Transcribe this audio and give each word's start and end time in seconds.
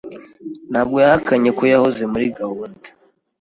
Ntabwo 0.71 0.95
yahakanye 1.03 1.49
ko 1.57 1.63
yahoze 1.71 2.03
muri 2.11 2.25
gahunda. 2.39 2.87